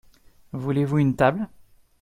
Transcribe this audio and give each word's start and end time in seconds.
Voulez-vous 0.53 0.97
une 0.97 1.15
table? 1.15 1.47